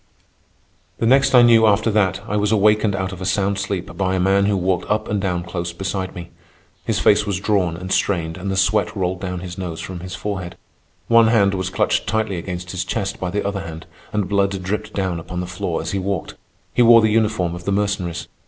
[0.97, 4.15] The next I knew after that I was awakened out of a sound sleep by
[4.15, 6.31] a man who walked up and down close beside me.
[6.83, 10.15] His face was drawn and strained, and the sweat rolled down his nose from his
[10.15, 10.57] forehead.
[11.07, 14.93] One hand was clutched tightly against his chest by the other hand, and blood dripped
[14.95, 16.33] down upon the floor as he walked.
[16.73, 18.27] He wore the uniform of the Mercenaries.